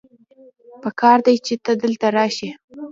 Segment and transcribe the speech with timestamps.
[0.81, 2.49] پکار دی چې ته دلته راشې